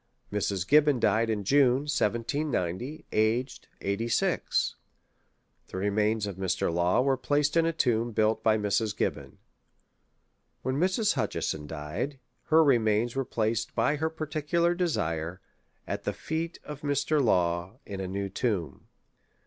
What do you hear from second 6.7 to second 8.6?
Law were placed in a tomb built by